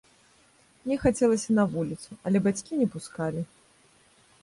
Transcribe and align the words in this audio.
Мне 0.85 0.95
хацелася 1.03 1.49
на 1.59 1.67
вуліцу, 1.75 2.09
але 2.31 2.37
бацькі 2.49 2.83
не 2.83 2.87
пускалі. 2.97 3.41